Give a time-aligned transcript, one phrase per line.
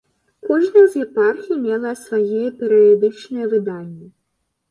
[0.47, 4.07] Кожная з епархій мела свае перыядычныя выданні.